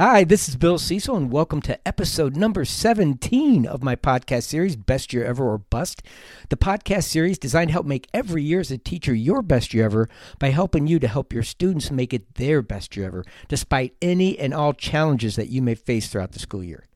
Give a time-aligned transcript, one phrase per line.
[0.00, 4.76] Hi, this is Bill Cecil, and welcome to episode number 17 of my podcast series,
[4.76, 6.04] Best Year Ever or Bust.
[6.50, 9.86] The podcast series designed to help make every year as a teacher your best year
[9.86, 10.08] ever
[10.38, 14.38] by helping you to help your students make it their best year ever, despite any
[14.38, 16.86] and all challenges that you may face throughout the school year.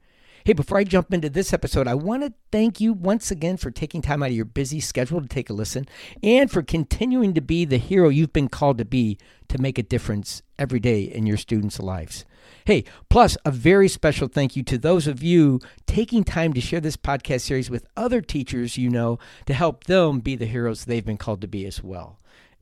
[0.44, 3.72] Hey, before I jump into this episode, I want to thank you once again for
[3.72, 5.88] taking time out of your busy schedule to take a listen
[6.22, 9.82] and for continuing to be the hero you've been called to be to make a
[9.82, 12.24] difference every day in your students' lives.
[12.64, 16.80] Hey, plus a very special thank you to those of you taking time to share
[16.80, 21.04] this podcast series with other teachers you know to help them be the heroes they've
[21.04, 22.18] been called to be as well.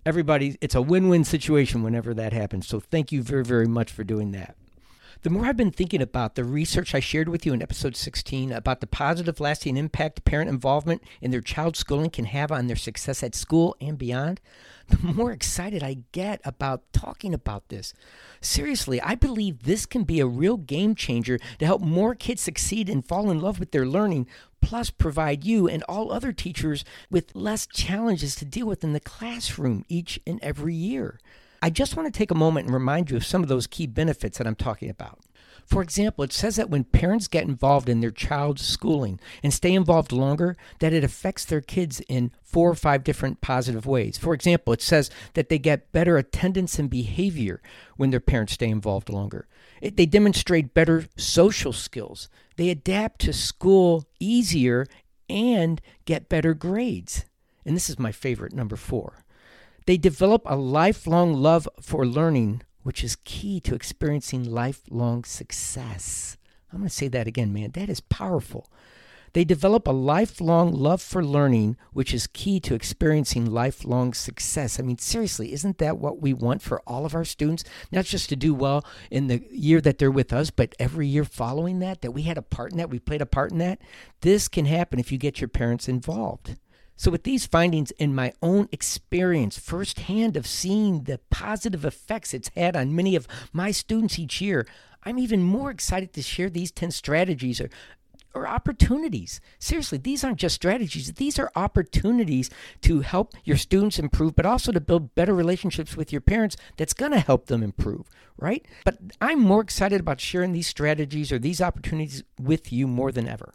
[0.07, 2.67] Everybody, it's a win win situation whenever that happens.
[2.67, 4.57] So thank you very, very much for doing that.
[5.23, 8.53] The more I've been thinking about the research I shared with you in episode 16
[8.53, 12.77] about the positive, lasting impact parent involvement in their child's schooling can have on their
[12.77, 14.41] success at school and beyond,
[14.89, 17.93] the more excited I get about talking about this.
[18.41, 22.89] Seriously, I believe this can be a real game changer to help more kids succeed
[22.89, 24.27] and fall in love with their learning,
[24.63, 29.01] plus provide you and all other teachers with less challenges to deal with in the
[29.01, 31.21] classroom each and every year.
[31.63, 33.87] I just want to take a moment and remind you of some of those key
[33.87, 35.21] benefits that I'm talking about.
[35.67, 39.73] For example, it says that when parents get involved in their child's schooling and stay
[39.73, 44.19] involved longer, that it affects their kids in four or five different positive ways.
[44.19, 47.63] For example, it says that they get better attendance and behavior
[47.97, 49.47] when their parents stay involved longer.
[49.81, 52.29] It, they demonstrate better social skills.
[52.57, 54.87] They adapt to school easier
[55.29, 57.27] and get better grades.
[57.65, 59.25] And this is my favorite, number four.
[59.87, 66.37] They develop a lifelong love for learning, which is key to experiencing lifelong success.
[66.73, 67.73] I'm going to say that again, man.
[67.73, 68.71] That is powerful.
[69.33, 74.81] They develop a lifelong love for learning, which is key to experiencing lifelong success.
[74.81, 77.63] I mean, seriously, isn't that what we want for all of our students?
[77.93, 81.25] Not just to do well in the year that they're with us, but every year
[81.25, 83.81] following that, that we had a part in that, we played a part in that.
[84.21, 86.57] This can happen if you get your parents involved.
[87.01, 92.51] So, with these findings in my own experience firsthand of seeing the positive effects it's
[92.55, 94.67] had on many of my students each year,
[95.03, 97.71] I'm even more excited to share these 10 strategies or,
[98.35, 99.41] or opportunities.
[99.59, 102.51] Seriously, these aren't just strategies, these are opportunities
[102.83, 106.93] to help your students improve, but also to build better relationships with your parents that's
[106.93, 108.67] going to help them improve, right?
[108.85, 113.27] But I'm more excited about sharing these strategies or these opportunities with you more than
[113.27, 113.55] ever.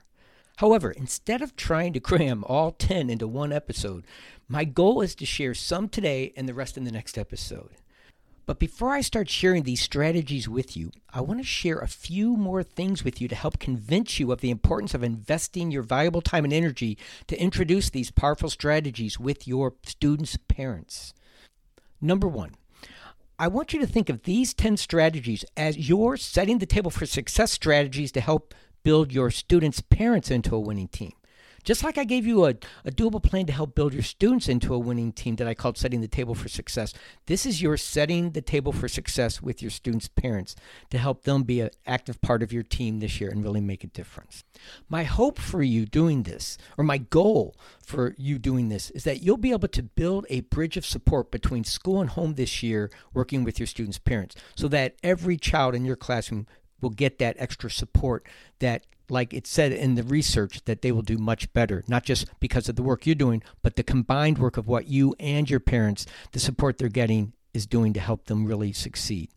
[0.57, 4.05] However, instead of trying to cram all 10 into one episode,
[4.47, 7.71] my goal is to share some today and the rest in the next episode.
[8.45, 12.37] But before I start sharing these strategies with you, I want to share a few
[12.37, 16.21] more things with you to help convince you of the importance of investing your valuable
[16.21, 21.15] time and energy to introduce these powerful strategies with your students' parents.
[21.99, 22.51] Number one,
[23.39, 27.07] I want you to think of these 10 strategies as your setting the table for
[27.07, 28.53] success strategies to help
[28.85, 31.11] build your students' parents into a winning team.
[31.63, 32.51] Just like I gave you a,
[32.85, 35.79] a doable plan to help build your students into a winning team that I called
[35.79, 36.93] Setting the Table for Success,
[37.25, 40.55] this is your setting the table for success with your students' parents
[40.91, 43.83] to help them be an active part of your team this year and really make
[43.83, 44.43] a difference.
[44.87, 49.23] My hope for you doing this, or my goal for you doing this, is that
[49.23, 52.91] you'll be able to build a bridge of support between school and home this year
[53.15, 56.45] working with your students' parents so that every child in your classroom
[56.81, 58.27] will get that extra support
[58.59, 61.83] that like it said in the research that they will do much better.
[61.87, 65.15] Not just because of the work you're doing but the combined work of what you
[65.19, 69.29] and your parents the support they're getting is doing to help them really succeed.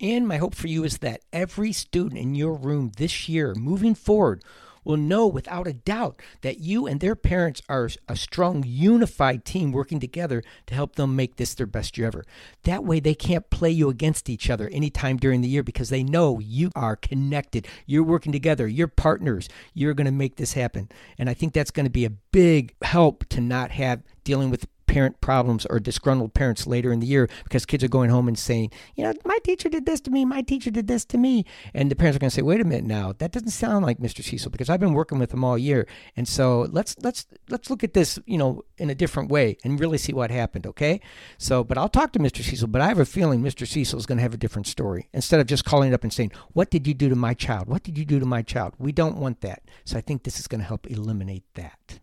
[0.00, 3.94] And my hope for you is that every student in your room this year moving
[3.94, 4.42] forward
[4.84, 9.72] will know without a doubt that you and their parents are a strong, unified team
[9.72, 12.24] working together to help them make this their best year ever.
[12.64, 16.02] That way, they can't play you against each other anytime during the year because they
[16.02, 17.66] know you are connected.
[17.86, 20.88] You're working together, you're partners, you're going to make this happen.
[21.18, 24.66] And I think that's going to be a big help to not have dealing with
[24.90, 28.36] parent problems or disgruntled parents later in the year because kids are going home and
[28.36, 31.44] saying, you know, my teacher did this to me, my teacher did this to me.
[31.72, 33.98] And the parents are going to say, wait a minute now, that doesn't sound like
[33.98, 34.24] Mr.
[34.24, 35.86] Cecil because I've been working with him all year.
[36.16, 39.78] And so let's let's let's look at this, you know, in a different way and
[39.78, 41.00] really see what happened, okay?
[41.38, 42.42] So, but I'll talk to Mr.
[42.42, 43.68] Cecil, but I have a feeling Mr.
[43.68, 46.32] Cecil is going to have a different story instead of just calling up and saying,
[46.52, 47.68] "What did you do to my child?
[47.68, 49.62] What did you do to my child?" We don't want that.
[49.84, 52.00] So I think this is going to help eliminate that.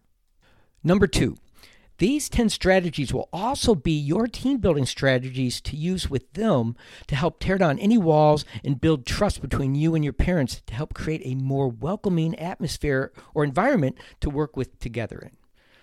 [0.84, 1.36] Number 2,
[1.98, 6.76] these 10 strategies will also be your team building strategies to use with them
[7.08, 10.74] to help tear down any walls and build trust between you and your parents to
[10.74, 15.32] help create a more welcoming atmosphere or environment to work with together in.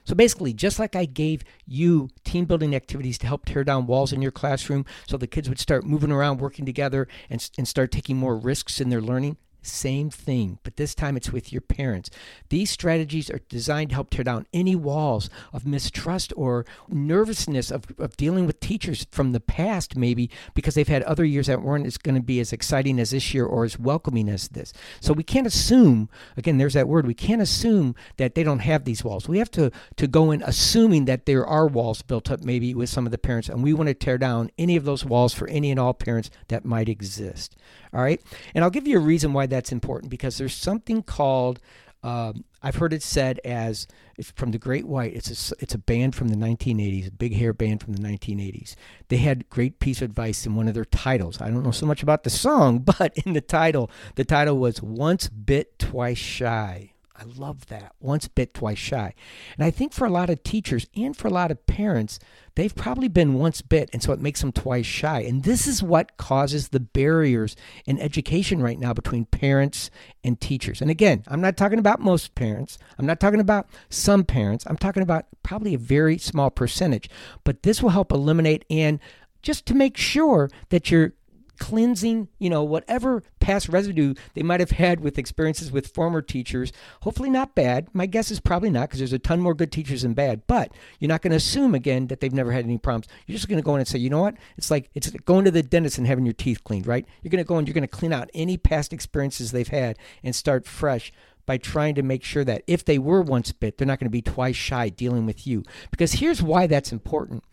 [0.04, 4.12] So basically, just like I gave you team building activities to help tear down walls
[4.12, 7.90] in your classroom so the kids would start moving around, working together, and, and start
[7.90, 12.10] taking more risks in their learning, same thing, but this time it's with your parents.
[12.48, 17.86] These strategies are designed to help tear down any walls of mistrust or nervousness of,
[17.98, 21.86] of dealing with teachers from the past, maybe because they've had other years that weren't
[21.86, 24.72] as going to be as exciting as this year or as welcoming as this.
[25.00, 28.84] So we can't assume, again, there's that word, we can't assume that they don't have
[28.84, 29.28] these walls.
[29.28, 32.88] We have to, to go in assuming that there are walls built up maybe with
[32.88, 35.48] some of the parents, and we want to tear down any of those walls for
[35.48, 37.56] any and all parents that might exist.
[37.94, 38.20] All right.
[38.54, 41.60] And I'll give you a reason why that's important because there's something called,
[42.02, 43.86] um, I've heard it said as
[44.34, 45.14] from the Great White.
[45.14, 48.74] It's a, it's a band from the 1980s, a big hair band from the 1980s.
[49.08, 51.40] They had great piece of advice in one of their titles.
[51.40, 54.82] I don't know so much about the song, but in the title, the title was
[54.82, 56.93] Once Bit, Twice Shy.
[57.16, 57.92] I love that.
[58.00, 59.14] Once bit, twice shy.
[59.56, 62.18] And I think for a lot of teachers and for a lot of parents,
[62.56, 65.20] they've probably been once bit, and so it makes them twice shy.
[65.20, 67.54] And this is what causes the barriers
[67.86, 69.90] in education right now between parents
[70.24, 70.82] and teachers.
[70.82, 74.76] And again, I'm not talking about most parents, I'm not talking about some parents, I'm
[74.76, 77.08] talking about probably a very small percentage.
[77.44, 78.98] But this will help eliminate and
[79.40, 81.12] just to make sure that you're
[81.58, 86.72] cleansing, you know, whatever past residue they might have had with experiences with former teachers.
[87.02, 87.88] Hopefully, not bad.
[87.92, 90.46] My guess is probably not because there's a ton more good teachers than bad.
[90.46, 93.06] But you're not going to assume again that they've never had any problems.
[93.26, 94.36] You're just going to go in and say, you know what?
[94.56, 97.06] It's like it's going to the dentist and having your teeth cleaned, right?
[97.22, 99.98] You're going to go and you're going to clean out any past experiences they've had
[100.22, 101.12] and start fresh
[101.46, 104.10] by trying to make sure that if they were once bit, they're not going to
[104.10, 105.62] be twice shy dealing with you.
[105.90, 107.44] Because here's why that's important.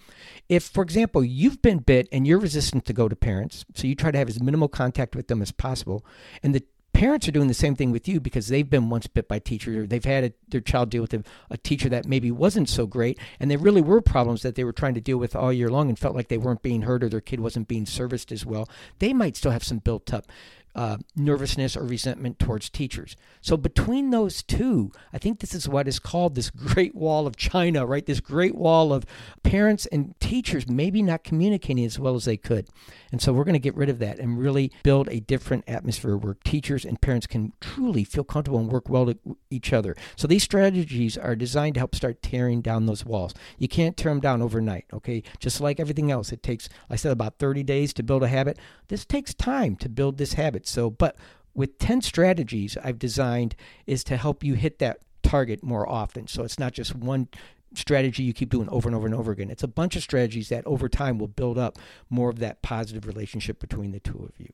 [0.49, 3.95] If, for example, you've been bit and you're resistant to go to parents, so you
[3.95, 6.05] try to have as minimal contact with them as possible,
[6.43, 9.27] and the parents are doing the same thing with you because they've been once bit
[9.27, 12.29] by teachers or they've had a, their child deal with a, a, teacher that maybe
[12.29, 15.35] wasn't so great and there really were problems that they were trying to deal with
[15.35, 17.85] all year long and felt like they weren't being heard or their kid wasn't being
[17.85, 20.27] serviced as well they might still have some built up
[20.75, 23.15] uh, nervousness or resentment towards teachers.
[23.41, 27.35] So, between those two, I think this is what is called this Great Wall of
[27.35, 28.05] China, right?
[28.05, 29.05] This Great Wall of
[29.43, 32.67] parents and teachers maybe not communicating as well as they could.
[33.11, 36.15] And so, we're going to get rid of that and really build a different atmosphere
[36.15, 39.17] where teachers and parents can truly feel comfortable and work well to
[39.49, 39.95] each other.
[40.15, 43.33] So, these strategies are designed to help start tearing down those walls.
[43.57, 45.23] You can't tear them down overnight, okay?
[45.39, 48.57] Just like everything else, it takes, I said, about 30 days to build a habit.
[48.87, 50.60] This takes time to build this habit.
[50.67, 51.17] So, but
[51.53, 53.55] with 10 strategies I've designed
[53.85, 56.27] is to help you hit that target more often.
[56.27, 57.27] So it's not just one
[57.75, 59.49] strategy you keep doing over and over and over again.
[59.49, 61.77] It's a bunch of strategies that over time will build up
[62.09, 64.49] more of that positive relationship between the two of you.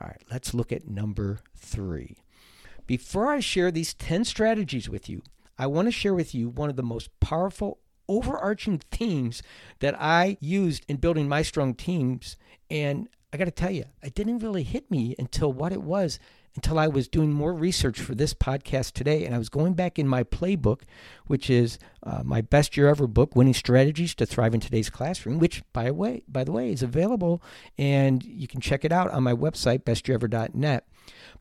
[0.00, 2.16] All right, let's look at number three.
[2.86, 5.22] Before I share these 10 strategies with you,
[5.58, 7.78] I want to share with you one of the most powerful
[8.08, 9.42] overarching themes
[9.78, 12.36] that I used in building my strong teams.
[12.68, 16.18] And I got to tell you, it didn't really hit me until what it was
[16.56, 19.24] until I was doing more research for this podcast today.
[19.24, 20.80] And I was going back in my playbook,
[21.26, 25.38] which is uh, my best year ever book, Winning Strategies to Thrive in Today's Classroom,
[25.38, 27.40] which, by the way, by the way, is available
[27.78, 30.86] and you can check it out on my website, bestyearever.net.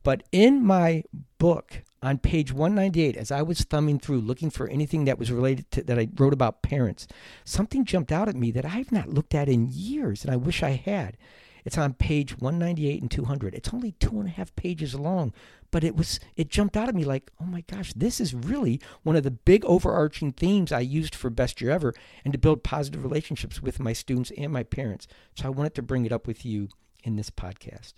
[0.04, 1.04] But in my
[1.40, 5.70] book, on page 198, as I was thumbing through looking for anything that was related
[5.72, 7.08] to that I wrote about parents,
[7.44, 10.64] something jumped out at me that I've not looked at in years, and I wish
[10.64, 11.18] I had.
[11.66, 13.54] It's on page 198 and 200.
[13.54, 15.34] It's only two and a half pages long,
[15.72, 18.80] but it was it jumped out at me like, oh my gosh, this is really
[19.04, 22.64] one of the big overarching themes I used for Best Year Ever and to build
[22.64, 25.08] positive relationships with my students and my parents.
[25.36, 26.70] So I wanted to bring it up with you
[27.04, 27.94] in this podcast.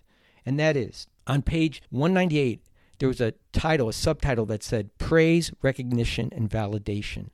[0.46, 2.64] And that is on page 198,
[3.00, 7.30] there was a title, a subtitle that said Praise, Recognition, and Validation.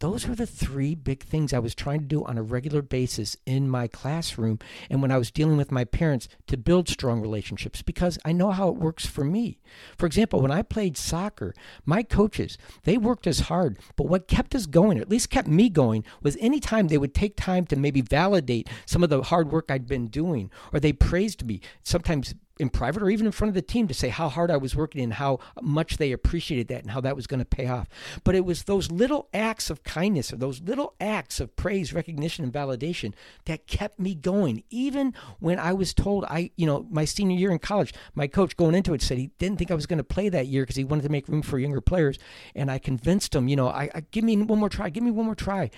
[0.00, 3.36] Those were the three big things I was trying to do on a regular basis
[3.44, 7.82] in my classroom and when I was dealing with my parents to build strong relationships
[7.82, 9.58] because I know how it works for me.
[9.96, 11.52] For example, when I played soccer,
[11.84, 15.48] my coaches, they worked as hard, but what kept us going, or at least kept
[15.48, 19.50] me going, was anytime they would take time to maybe validate some of the hard
[19.50, 21.60] work I'd been doing or they praised me.
[21.82, 24.56] Sometimes in private or even in front of the team to say how hard I
[24.56, 27.66] was working and how much they appreciated that and how that was going to pay
[27.66, 27.88] off.
[28.24, 32.44] But it was those little acts of kindness or those little acts of praise, recognition,
[32.44, 33.14] and validation
[33.46, 34.64] that kept me going.
[34.70, 38.56] Even when I was told I, you know, my senior year in college, my coach
[38.56, 40.76] going into it said he didn't think I was going to play that year because
[40.76, 42.18] he wanted to make room for younger players.
[42.54, 45.10] And I convinced him, you know, I, I give me one more try, give me
[45.10, 45.70] one more try.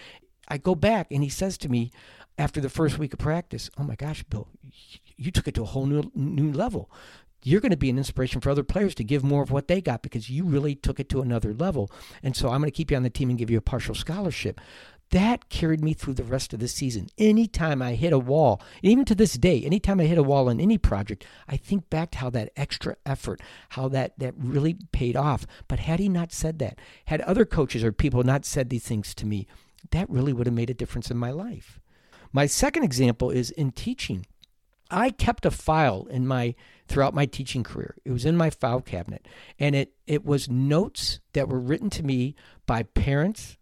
[0.49, 1.93] I go back and he says to me
[2.37, 4.49] after the first week of practice, "Oh my gosh, Bill,
[5.21, 6.91] you took it to a whole new new level.
[7.43, 9.81] you're going to be an inspiration for other players to give more of what they
[9.81, 11.91] got because you really took it to another level.
[12.23, 13.95] And so I'm going to keep you on the team and give you a partial
[13.95, 14.61] scholarship.
[15.11, 17.09] That carried me through the rest of the season.
[17.19, 20.61] Anytime I hit a wall, even to this day, anytime I hit a wall in
[20.61, 25.17] any project, I think back to how that extra effort, how that, that really paid
[25.17, 25.47] off.
[25.67, 29.15] But had he not said that, had other coaches or people not said these things
[29.17, 29.49] to me,
[29.91, 31.81] that really would have made a difference in my life.
[32.33, 34.27] My second example is in teaching.
[34.91, 36.55] I kept a file in my
[36.89, 37.97] throughout my teaching career.
[38.05, 39.27] It was in my file cabinet,
[39.59, 42.35] and it it was notes that were written to me
[42.67, 43.57] by parents,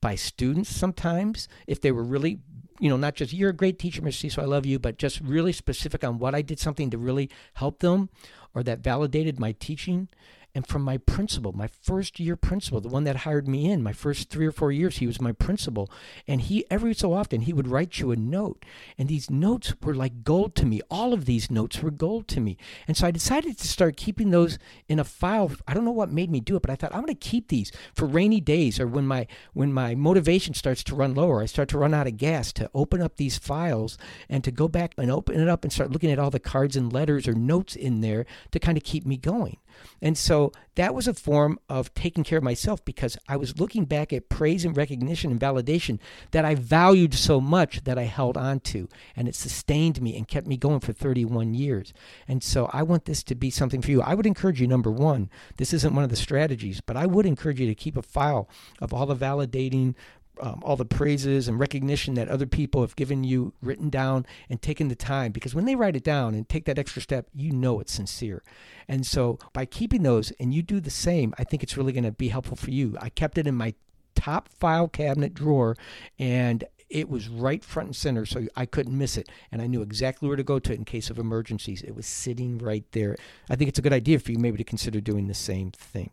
[0.00, 2.38] by students sometimes if they were really
[2.78, 4.30] you know not just you're a great teacher Mr.
[4.30, 7.30] so I love you but just really specific on what I did something to really
[7.54, 8.10] help them
[8.54, 10.08] or that validated my teaching
[10.56, 13.92] and from my principal, my first year principal, the one that hired me in, my
[13.92, 15.90] first three or four years, he was my principal.
[16.26, 18.64] And he, every so often, he would write you a note.
[18.96, 20.80] And these notes were like gold to me.
[20.90, 22.56] All of these notes were gold to me.
[22.88, 24.58] And so I decided to start keeping those
[24.88, 25.52] in a file.
[25.68, 27.48] I don't know what made me do it, but I thought I'm going to keep
[27.48, 31.46] these for rainy days or when my, when my motivation starts to run lower, I
[31.46, 33.98] start to run out of gas to open up these files
[34.30, 36.76] and to go back and open it up and start looking at all the cards
[36.76, 39.58] and letters or notes in there to kind of keep me going.
[40.00, 43.84] And so that was a form of taking care of myself because I was looking
[43.84, 45.98] back at praise and recognition and validation
[46.32, 48.88] that I valued so much that I held on to.
[49.14, 51.94] And it sustained me and kept me going for 31 years.
[52.28, 54.02] And so I want this to be something for you.
[54.02, 57.26] I would encourage you, number one, this isn't one of the strategies, but I would
[57.26, 58.48] encourage you to keep a file
[58.80, 59.94] of all the validating
[60.40, 64.60] um, all the praises and recognition that other people have given you written down and
[64.60, 65.32] taken the time.
[65.32, 68.42] Because when they write it down and take that extra step you know it's sincere.
[68.88, 72.04] And so by keeping those and you do the same i think it's really going
[72.04, 72.96] to be helpful for you.
[73.00, 73.74] I kept it in my
[74.14, 75.76] top file cabinet drawer
[76.18, 79.28] and it was right front and center so i couldn't miss it.
[79.50, 81.82] And i knew exactly where to go to in case of emergencies.
[81.82, 83.16] It was sitting right there.
[83.50, 86.10] I think it's a good idea for you maybe to consider doing the same thing.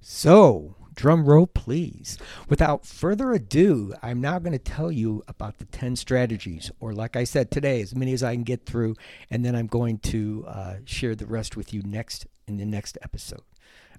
[0.00, 2.16] So Drum roll, please.
[2.48, 7.16] Without further ado, I'm now going to tell you about the 10 strategies, or like
[7.16, 8.96] I said today, as many as I can get through,
[9.30, 12.96] and then I'm going to uh, share the rest with you next in the next
[13.02, 13.42] episode.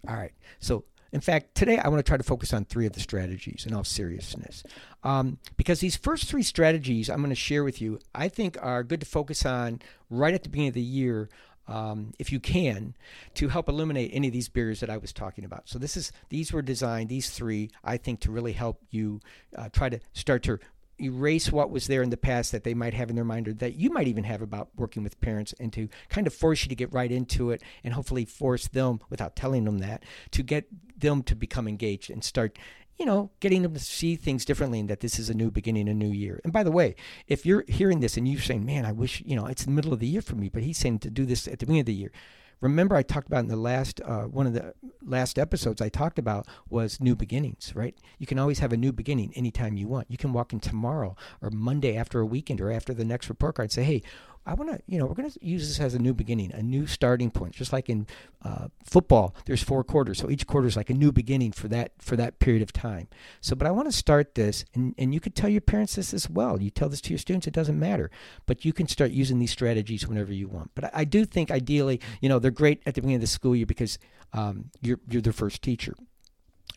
[0.08, 0.34] All right.
[0.60, 3.66] So, in fact, today I want to try to focus on three of the strategies
[3.68, 4.63] in all seriousness.
[5.04, 8.84] Um, because these first three strategies I'm going to share with you, I think are
[8.84, 11.30] good to focus on right at the beginning of the year
[11.67, 12.95] um, if you can,
[13.36, 15.67] to help eliminate any of these barriers that I was talking about.
[15.69, 19.19] So this is these were designed, these three, I think, to really help you
[19.55, 20.59] uh, try to start to
[21.00, 23.53] erase what was there in the past that they might have in their mind or
[23.53, 26.69] that you might even have about working with parents and to kind of force you
[26.69, 30.65] to get right into it and hopefully force them without telling them that to get
[30.97, 32.57] them to become engaged and start
[32.98, 35.88] you know, getting them to see things differently and that this is a new beginning,
[35.88, 36.42] a new year.
[36.44, 36.96] And by the way,
[37.27, 39.94] if you're hearing this and you're saying, man, I wish, you know, it's the middle
[39.94, 41.86] of the year for me, but he's saying to do this at the beginning of
[41.86, 42.12] the year.
[42.60, 44.74] Remember, I talked about in the last uh, one of the
[45.06, 47.96] last episodes I talked about was new beginnings, right?
[48.18, 50.10] You can always have a new beginning anytime you want.
[50.10, 53.56] You can walk in tomorrow or Monday after a weekend or after the next report
[53.56, 54.01] card and say, hey,
[54.48, 56.63] I want to, you know, we're going to use this as a new beginning, a
[56.63, 57.54] new starting point.
[57.54, 58.08] Just like in
[58.44, 61.92] uh, football, there's four quarters, so each quarter is like a new beginning for that
[62.00, 63.10] for that period of time.
[63.42, 66.13] So, but I want to start this, and and you could tell your parents this
[66.13, 66.62] as well.
[66.62, 68.10] You tell this to your students; it doesn't matter,
[68.46, 70.72] but you can start using these strategies whenever you want.
[70.75, 73.27] But I, I do think ideally, you know, they're great at the beginning of the
[73.27, 74.00] school year because
[74.32, 75.94] um, you're you're their first teacher,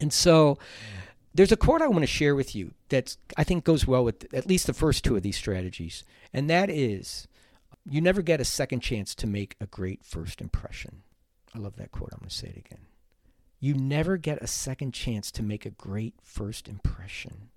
[0.01, 0.59] and so
[1.33, 4.27] there's a quote I want to share with you that I think goes well with
[4.35, 6.03] at least the first two of these strategies,
[6.35, 7.29] and that is
[7.91, 11.03] you never get a second chance to make a great first impression.
[11.55, 12.11] I love that quote.
[12.13, 12.87] I'm going to say it again.
[13.59, 17.51] You never get a second chance to make a great first impression.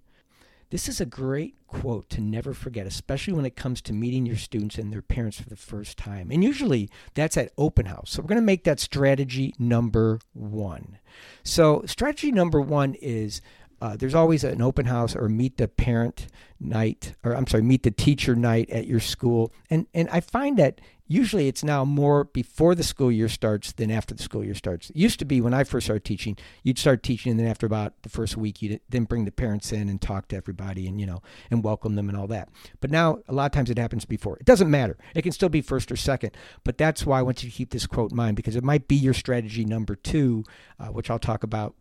[0.71, 4.37] This is a great quote to never forget, especially when it comes to meeting your
[4.37, 6.31] students and their parents for the first time.
[6.31, 8.09] And usually that's at open house.
[8.09, 10.97] So we're going to make that strategy number one.
[11.43, 13.39] So, strategy number one is
[13.83, 17.83] uh, there's always an open house or meet the parent night, or I'm sorry, meet
[17.83, 19.51] the teacher night at your school.
[19.69, 23.91] And and I find that usually it's now more before the school year starts than
[23.91, 24.89] after the school year starts.
[24.89, 27.65] It used to be when I first started teaching, you'd start teaching, and then after
[27.65, 30.97] about the first week, you'd then bring the parents in and talk to everybody, and
[30.97, 31.21] you know,
[31.51, 32.47] and welcome them and all that.
[32.79, 34.37] But now a lot of times it happens before.
[34.37, 34.97] It doesn't matter.
[35.13, 36.37] It can still be first or second.
[36.63, 38.87] But that's why I want you to keep this quote in mind because it might
[38.87, 40.45] be your strategy number two,
[40.79, 41.75] uh, which I'll talk about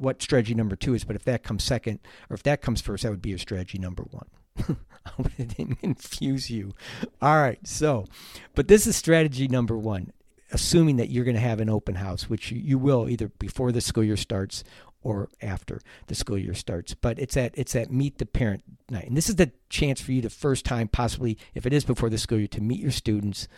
[0.00, 3.02] what strategy number two is, but if that comes second or if that comes first,
[3.02, 4.26] that would be your strategy number one.
[5.06, 6.74] I hope it didn't confuse you.
[7.20, 8.06] All right, so,
[8.54, 10.12] but this is strategy number one,
[10.52, 13.80] assuming that you're going to have an open house, which you, will either before the
[13.80, 14.64] school year starts
[15.02, 16.94] or after the school year starts.
[16.94, 20.12] But it's at it's at meet the parent night, and this is the chance for
[20.12, 22.90] you to first time, possibly if it is before the school year, to meet your
[22.90, 23.48] students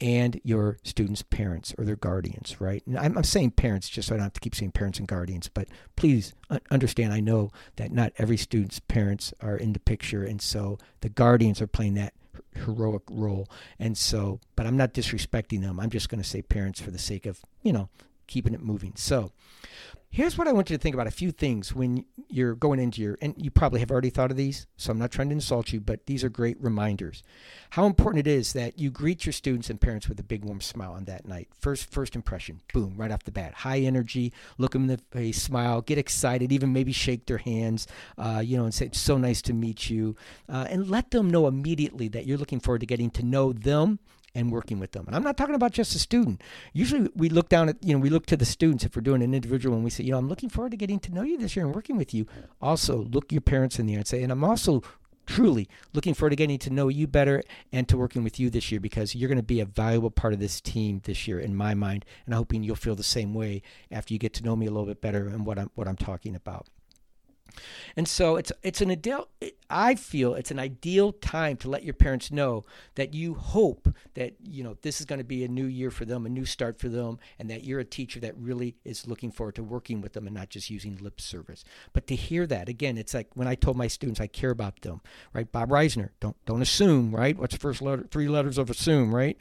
[0.00, 2.86] and your students' parents or their guardians, right?
[2.86, 5.08] And I'm, I'm, saying parents just so I don't have to keep saying parents and
[5.08, 6.34] guardians, but please
[6.70, 11.08] understand I know that not every student's parents are in the picture, and so the
[11.08, 12.14] guardians are playing that
[12.54, 13.48] heroic role.
[13.78, 15.80] And so, but I'm not disrespecting them.
[15.80, 17.88] I'm just going to say parents for the sake of, you know,
[18.28, 18.92] keeping it moving.
[18.96, 19.32] So,
[20.10, 23.02] Here's what I want you to think about a few things when you're going into
[23.02, 25.70] your, and you probably have already thought of these, so I'm not trying to insult
[25.70, 27.22] you, but these are great reminders.
[27.70, 30.62] How important it is that you greet your students and parents with a big warm
[30.62, 31.48] smile on that night.
[31.60, 33.52] First, first impression, boom, right off the bat.
[33.52, 37.86] High energy, look them in the face, smile, get excited, even maybe shake their hands,
[38.16, 40.16] uh, you know, and say, it's so nice to meet you.
[40.48, 43.98] Uh, and let them know immediately that you're looking forward to getting to know them
[44.34, 45.06] and working with them.
[45.06, 46.42] And I'm not talking about just a student.
[46.72, 49.22] Usually we look down at, you know, we look to the students if we're doing
[49.22, 51.38] an individual and we say, you know, I'm looking forward to getting to know you
[51.38, 52.26] this year and working with you.
[52.60, 54.82] Also, look your parents in the eye and say, and I'm also
[55.28, 58.72] truly looking forward to getting to know you better and to working with you this
[58.72, 61.54] year because you're going to be a valuable part of this team this year in
[61.54, 64.56] my mind and I'm hoping you'll feel the same way after you get to know
[64.56, 66.66] me a little bit better and what I'm what I'm talking about.
[67.96, 69.28] And so it's it's an ideal
[69.70, 74.34] I feel it's an ideal time to let your parents know that you hope that
[74.42, 76.78] you know this is going to be a new year for them, a new start
[76.78, 80.14] for them, and that you're a teacher that really is looking forward to working with
[80.14, 81.64] them and not just using lip service.
[81.92, 84.80] But to hear that again, it's like when I told my students I care about
[84.82, 85.00] them,
[85.32, 85.50] right?
[85.50, 87.36] Bob Reisner, don't don't assume, right?
[87.38, 88.06] What's the first letter?
[88.10, 89.36] Three letters of assume, right?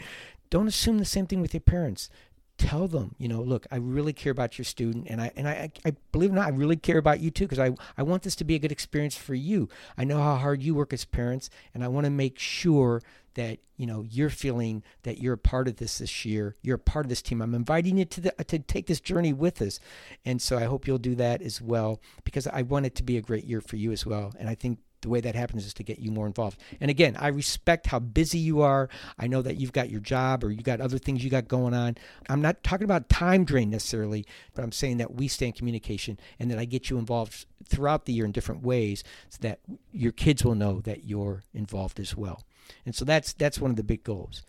[0.49, 2.09] Don't assume the same thing with your parents
[2.57, 5.71] tell them, you know, look, I really care about your student, and I and I,
[5.85, 8.23] I believe it or not, I really care about you too, because I I want
[8.23, 9.69] this to be a good experience for you.
[9.97, 13.01] I know how hard you work as parents, and I want to make sure
[13.35, 16.55] that you know you're feeling that you're a part of this this year.
[16.63, 17.41] You're a part of this team.
[17.41, 19.79] I'm inviting you to the, to take this journey with us,
[20.25, 23.17] and so I hope you'll do that as well, because I want it to be
[23.17, 24.33] a great year for you as well.
[24.39, 26.59] And I think the way that happens is to get you more involved.
[26.81, 28.89] And again, I respect how busy you are.
[29.17, 31.73] I know that you've got your job or you got other things you got going
[31.73, 31.97] on.
[32.29, 36.19] I'm not talking about time drain necessarily, but I'm saying that we stay in communication
[36.39, 39.59] and that I get you involved throughout the year in different ways so that
[39.91, 42.43] your kids will know that you're involved as well.
[42.85, 44.43] And so that's that's one of the big goals.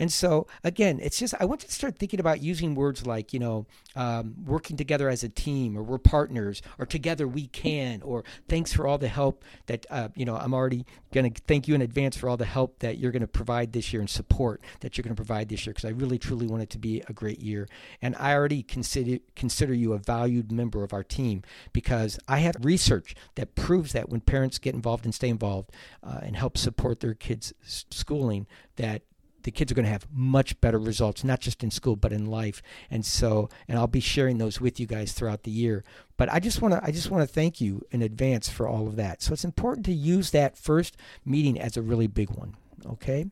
[0.00, 3.32] And so again, it's just I want you to start thinking about using words like
[3.32, 8.02] you know um, working together as a team, or we're partners, or together we can,
[8.02, 11.68] or thanks for all the help that uh, you know I'm already going to thank
[11.68, 14.10] you in advance for all the help that you're going to provide this year and
[14.10, 16.78] support that you're going to provide this year because I really truly want it to
[16.78, 17.68] be a great year.
[18.02, 22.56] And I already consider consider you a valued member of our team because I have
[22.60, 25.70] research that proves that when parents get involved and stay involved
[26.02, 28.46] uh, and help support their kids' schooling,
[28.76, 29.02] that
[29.44, 32.26] the kids are going to have much better results, not just in school but in
[32.26, 32.62] life.
[32.90, 35.84] And so, and I'll be sharing those with you guys throughout the year.
[36.16, 38.88] But I just want to, I just want to thank you in advance for all
[38.88, 39.22] of that.
[39.22, 42.56] So it's important to use that first meeting as a really big one.
[42.86, 43.26] Okay.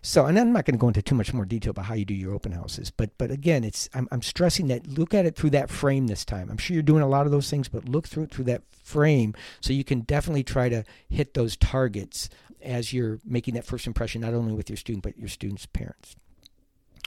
[0.00, 2.04] So, and I'm not going to go into too much more detail about how you
[2.04, 5.34] do your open houses, but but again, it's I'm, I'm stressing that look at it
[5.34, 6.50] through that frame this time.
[6.50, 8.62] I'm sure you're doing a lot of those things, but look through it through that
[8.72, 12.28] frame so you can definitely try to hit those targets
[12.62, 16.16] as you're making that first impression, not only with your student, but your student's parents.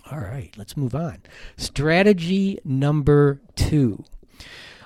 [0.10, 1.20] All right, let's move on.
[1.58, 4.04] Strategy number two.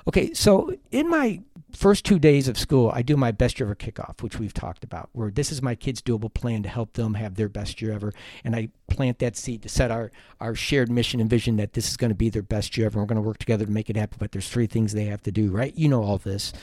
[0.08, 1.41] Okay, so in my
[1.75, 4.84] first two days of school, I do my best year ever kickoff, which we've talked
[4.84, 7.91] about, where this is my kids' doable plan to help them have their best year
[7.91, 8.13] ever.
[8.43, 11.89] And I plant that seed to set our, our shared mission and vision that this
[11.89, 12.99] is going to be their best year ever.
[12.99, 14.17] We're going to work together to make it happen.
[14.19, 15.75] But there's three things they have to do, right?
[15.75, 16.54] You know all this.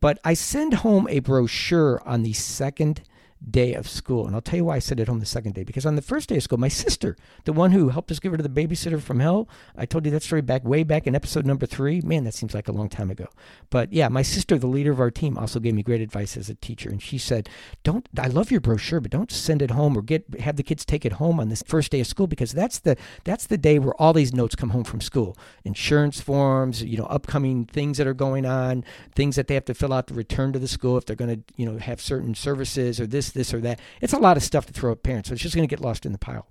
[0.00, 3.02] But I send home a brochure on the second
[3.48, 4.26] day of school.
[4.26, 5.64] And I'll tell you why I sent it home the second day.
[5.64, 8.32] Because on the first day of school, my sister, the one who helped us get
[8.32, 11.14] rid of the babysitter from hell, I told you that story back way back in
[11.14, 12.00] episode number three.
[12.02, 13.28] Man, that seems like a long time ago.
[13.70, 16.48] But yeah, my sister, the leader of our team, also gave me great advice as
[16.48, 16.90] a teacher.
[16.90, 17.48] And she said,
[17.82, 20.84] Don't I love your brochure, but don't send it home or get have the kids
[20.84, 23.78] take it home on this first day of school because that's the that's the day
[23.78, 25.36] where all these notes come home from school.
[25.64, 29.74] Insurance forms, you know, upcoming things that are going on, things that they have to
[29.74, 32.34] fill out to return to the school if they're going to, you know, have certain
[32.34, 33.80] services or this this, or that.
[34.00, 35.84] It's a lot of stuff to throw at parents, so it's just going to get
[35.84, 36.46] lost in the pile.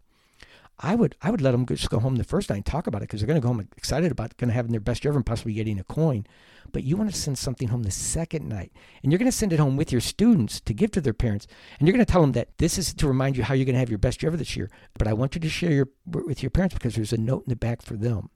[0.81, 3.01] I would I would let them just go home the first night and talk about
[3.01, 5.11] it because they're going to go home excited about going to having their best year
[5.11, 6.25] ever and possibly getting a coin.
[6.71, 8.71] But you want to send something home the second night,
[9.03, 11.47] and you're going to send it home with your students to give to their parents,
[11.79, 13.73] and you're going to tell them that this is to remind you how you're going
[13.73, 14.69] to have your best year ever this year.
[14.97, 17.49] But I want you to share your with your parents because there's a note in
[17.49, 18.29] the back for them.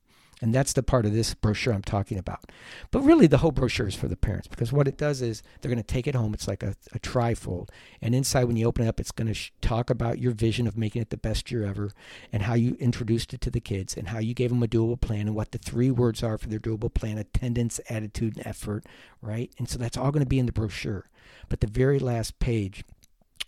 [0.43, 2.51] And that's the part of this brochure I'm talking about.
[2.91, 5.71] But really, the whole brochure is for the parents because what it does is they're
[5.71, 6.34] going to take it home.
[6.34, 7.69] It's like a, a trifold.
[8.01, 10.67] And inside, when you open it up, it's going to sh- talk about your vision
[10.67, 11.91] of making it the best year ever
[12.34, 14.99] and how you introduced it to the kids and how you gave them a doable
[14.99, 18.86] plan and what the three words are for their doable plan attendance, attitude, and effort,
[19.21, 19.49] right?
[19.58, 21.06] And so that's all going to be in the brochure.
[21.47, 22.84] But the very last page,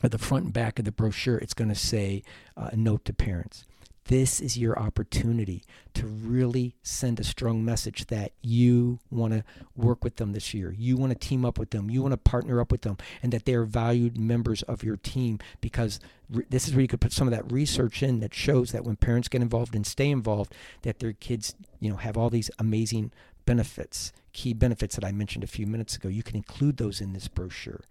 [0.01, 2.23] or the front and back of the brochure, it's going to say
[2.55, 3.65] uh, a note to parents
[4.08, 5.63] this is your opportunity
[5.96, 9.44] to really send a strong message that you want to
[9.76, 10.74] work with them this year.
[10.78, 11.89] You want to team up with them.
[11.89, 15.39] You want to partner up with them, and that they're valued members of your team
[15.60, 18.72] because re- this is where you could put some of that research in that shows
[18.72, 22.30] that when parents get involved and stay involved, that their kids, you know, have all
[22.30, 23.12] these amazing
[23.46, 26.10] benefits, key benefits that I mentioned a few minutes ago.
[26.10, 27.82] You can include those in this brochure.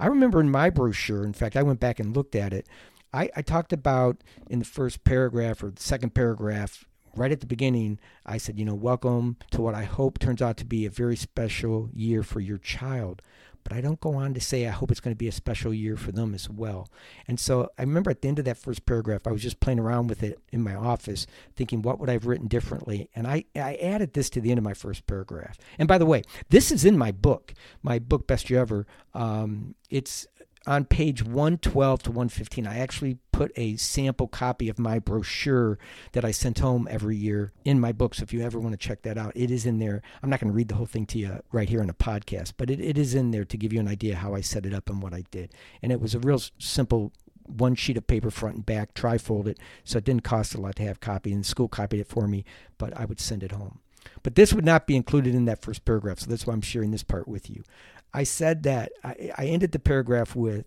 [0.00, 2.66] I remember in my brochure, in fact, I went back and looked at it
[3.14, 6.84] I, I talked about in the first paragraph or the second paragraph
[7.16, 10.56] right at the beginning, I said, you know, welcome to what I hope turns out
[10.58, 13.22] to be a very special year for your child.
[13.62, 15.72] But I don't go on to say I hope it's going to be a special
[15.72, 16.90] year for them as well.
[17.26, 19.78] And so I remember at the end of that first paragraph, I was just playing
[19.78, 23.08] around with it in my office, thinking, what would I have written differently?
[23.14, 25.56] And I, I added this to the end of my first paragraph.
[25.78, 28.86] And by the way, this is in my book, my book, Best Year Ever.
[29.14, 30.26] Um, it's
[30.66, 35.78] on page 112 to 115, I actually put a sample copy of my brochure
[36.12, 38.14] that I sent home every year in my book.
[38.14, 40.02] So if you ever want to check that out, it is in there.
[40.22, 42.52] I'm not going to read the whole thing to you right here in a podcast,
[42.56, 44.74] but it, it is in there to give you an idea how I set it
[44.74, 45.52] up and what I did.
[45.82, 47.12] And it was a real simple
[47.46, 50.76] one sheet of paper front and back, tri-fold it, so it didn't cost a lot
[50.76, 51.32] to have copy.
[51.32, 52.44] And the school copied it for me,
[52.78, 53.80] but I would send it home.
[54.22, 56.90] But this would not be included in that first paragraph, so that's why I'm sharing
[56.90, 57.62] this part with you.
[58.14, 60.64] I said that I, I ended the paragraph with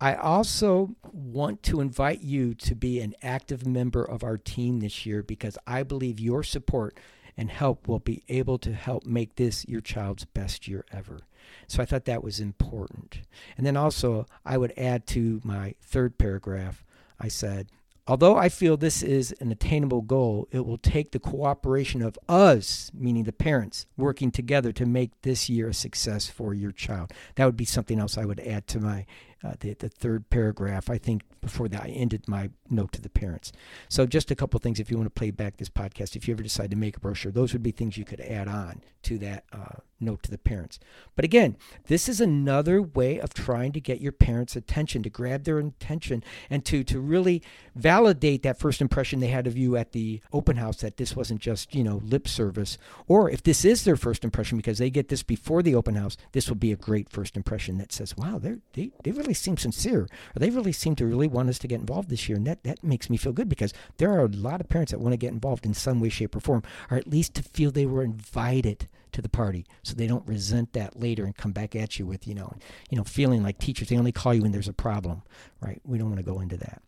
[0.00, 5.06] I also want to invite you to be an active member of our team this
[5.06, 6.98] year because I believe your support
[7.38, 11.20] and help will be able to help make this your child's best year ever.
[11.68, 13.20] So I thought that was important.
[13.56, 16.84] And then also, I would add to my third paragraph,
[17.18, 17.68] I said,
[18.06, 22.90] Although I feel this is an attainable goal, it will take the cooperation of us,
[22.92, 27.12] meaning the parents, working together to make this year a success for your child.
[27.36, 29.06] That would be something else I would add to my
[29.44, 33.10] uh, the, the third paragraph, I think, before that I ended my note to the
[33.10, 33.52] parents.
[33.88, 36.34] So, just a couple things if you want to play back this podcast, if you
[36.34, 39.18] ever decide to make a brochure, those would be things you could add on to
[39.18, 40.78] that uh, note to the parents.
[41.14, 45.44] But again, this is another way of trying to get your parents' attention, to grab
[45.44, 47.42] their attention, and to, to really
[47.74, 51.40] validate that first impression they had of you at the open house that this wasn't
[51.40, 52.78] just, you know, lip service.
[53.06, 56.16] Or if this is their first impression because they get this before the open house,
[56.32, 60.02] this will be a great first impression that says, wow, they they really seem sincere,
[60.02, 62.36] or they really seem to really want us to get involved this year.
[62.36, 65.00] And that, that makes me feel good because there are a lot of parents that
[65.00, 67.70] want to get involved in some way, shape, or form, or at least to feel
[67.70, 71.74] they were invited to the party so they don't resent that later and come back
[71.76, 72.52] at you with, you know,
[72.90, 75.22] you know, feeling like teachers, they only call you when there's a problem,
[75.60, 75.80] right?
[75.84, 76.82] We don't want to go into that.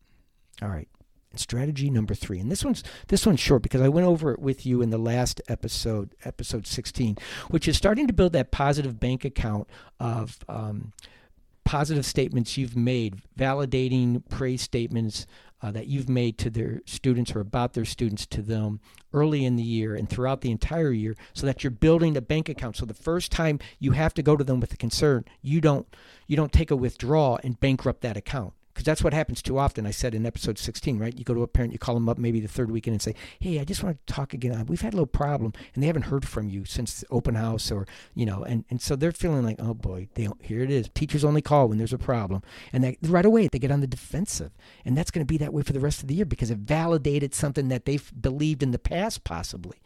[0.62, 0.88] All right.
[1.35, 4.64] strategy number three, and this one's this one's short because I went over it with
[4.64, 9.24] you in the last episode, episode 16, which is starting to build that positive bank
[9.24, 9.68] account
[10.00, 10.92] of um,
[11.66, 15.26] positive statements you've made, validating praise statements
[15.61, 18.79] uh, that you've made to their students or about their students to them
[19.12, 22.48] early in the year and throughout the entire year so that you're building a bank
[22.48, 22.76] account.
[22.76, 25.87] So the first time you have to go to them with a concern you don't
[26.29, 29.86] you don't take a withdrawal and bankrupt that account because that's what happens too often.
[29.86, 31.18] I said in episode 16, right?
[31.18, 33.14] You go to a parent, you call them up maybe the third weekend and say,
[33.40, 34.52] "Hey, I just want to talk again.
[34.52, 37.72] Uh, we've had a little problem, and they haven't heard from you since open house,
[37.72, 40.90] or you know, and and so they're feeling like, oh boy, they here it is.
[40.94, 43.86] Teachers only call when there's a problem, and they, right away they get on the
[43.86, 44.52] defensive,
[44.84, 46.58] and that's going to be that way for the rest of the year because it
[46.58, 49.78] validated something that they've believed in the past, possibly.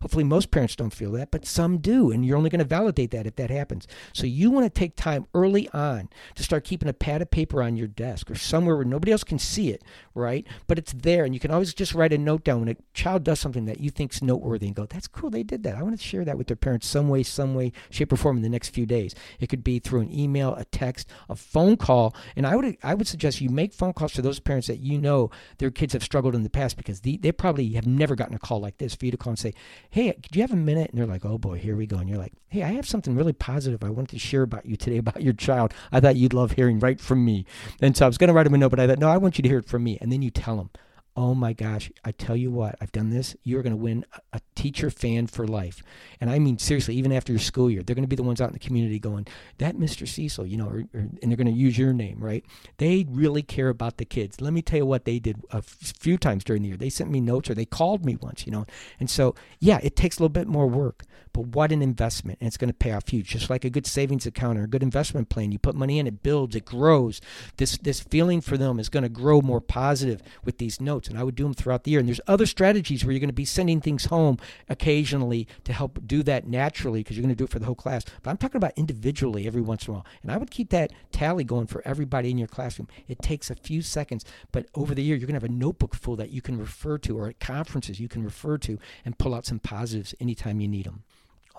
[0.00, 3.10] Hopefully, most parents don't feel that, but some do, and you're only going to validate
[3.10, 3.86] that if that happens.
[4.14, 7.62] So, you want to take time early on to start keeping a pad of paper
[7.62, 9.82] on your desk or somewhere where nobody else can see it,
[10.14, 10.46] right?
[10.66, 13.24] But it's there, and you can always just write a note down when a child
[13.24, 15.98] does something that you think's noteworthy and go, "That's cool, they did that." I want
[15.98, 18.48] to share that with their parents some way, some way, shape, or form in the
[18.48, 19.14] next few days.
[19.40, 22.94] It could be through an email, a text, a phone call, and I would I
[22.94, 26.02] would suggest you make phone calls to those parents that you know their kids have
[26.02, 28.94] struggled in the past because they, they probably have never gotten a call like this
[28.94, 29.54] for you to call and say,
[29.90, 30.90] hey, do you have a minute?
[30.90, 31.96] And they're like, oh boy, here we go.
[31.98, 34.76] And you're like, hey, I have something really positive I wanted to share about you
[34.76, 35.74] today about your child.
[35.92, 37.44] I thought you'd love hearing right from me.
[37.80, 39.16] And so I was going to write him a note, but I thought, no, I
[39.16, 39.98] want you to hear it from me.
[40.00, 40.70] And then you tell them,
[41.18, 43.34] oh my gosh, I tell you what, I've done this.
[43.42, 45.82] You're going to win a teacher fan for life.
[46.20, 48.40] And I mean, seriously, even after your school year, they're going to be the ones
[48.40, 49.26] out in the community going,
[49.58, 50.06] that Mr.
[50.06, 52.44] Cecil, you know, or, or, and they're going to use your name, right?
[52.76, 54.40] They really care about the kids.
[54.40, 56.76] Let me tell you what they did a few times during the year.
[56.76, 58.64] They sent me notes or they called me once, you know.
[59.00, 61.02] And so, yeah, it takes a little bit more work.
[61.38, 62.40] But what an investment.
[62.40, 63.28] And it's going to pay off huge.
[63.28, 65.52] Just like a good savings account or a good investment plan.
[65.52, 67.20] You put money in, it builds, it grows.
[67.58, 71.06] This this feeling for them is going to grow more positive with these notes.
[71.06, 72.00] And I would do them throughout the year.
[72.00, 76.00] And there's other strategies where you're going to be sending things home occasionally to help
[76.04, 78.04] do that naturally because you're going to do it for the whole class.
[78.24, 80.06] But I'm talking about individually every once in a while.
[80.24, 82.88] And I would keep that tally going for everybody in your classroom.
[83.06, 85.94] It takes a few seconds, but over the year, you're going to have a notebook
[85.94, 89.36] full that you can refer to or at conferences you can refer to and pull
[89.36, 91.04] out some positives anytime you need them.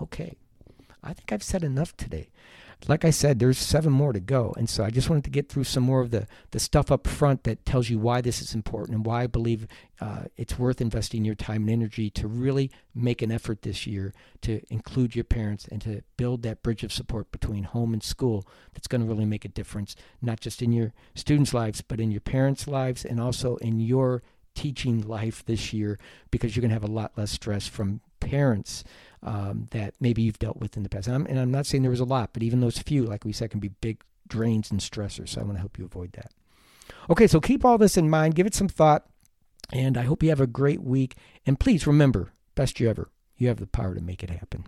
[0.00, 0.36] Okay.
[1.02, 2.30] I think I've said enough today
[2.88, 4.54] like I said, there's seven more to go.
[4.56, 7.06] And so I just wanted to get through some more of the, the stuff up
[7.06, 9.66] front that tells you why this is important and why I believe
[10.00, 14.14] uh, it's worth investing your time and energy to really make an effort this year
[14.42, 18.46] to include your parents and to build that bridge of support between home and school
[18.72, 22.10] that's going to really make a difference, not just in your students' lives, but in
[22.10, 24.22] your parents' lives and also in your
[24.54, 25.98] teaching life this year
[26.30, 28.84] because you're going to have a lot less stress from parents
[29.22, 31.06] um, that maybe you've dealt with in the past.
[31.06, 33.24] And I'm, and I'm not saying there was a lot, but even those few, like
[33.24, 35.30] we said, can be big drains and stressors.
[35.30, 36.32] So I want to help you avoid that.
[37.08, 39.06] Okay, so keep all this in mind, give it some thought,
[39.72, 41.16] and I hope you have a great week.
[41.46, 44.66] And please remember, best year ever, you have the power to make it happen.